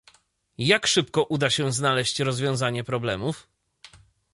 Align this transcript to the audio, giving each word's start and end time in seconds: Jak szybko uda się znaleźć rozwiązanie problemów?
Jak 0.57 0.87
szybko 0.87 1.23
uda 1.23 1.49
się 1.49 1.71
znaleźć 1.71 2.19
rozwiązanie 2.19 2.83
problemów? 2.83 3.47